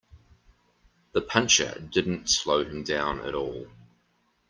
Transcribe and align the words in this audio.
The 1.11 1.21
puncture 1.21 1.77
didn't 1.93 2.27
slow 2.31 2.63
him 2.63 2.83
down 2.83 3.19
at 3.19 3.35
all. 3.35 3.67